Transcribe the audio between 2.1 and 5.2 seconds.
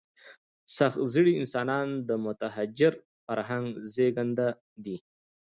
متحجر فرهنګ زېږنده دي.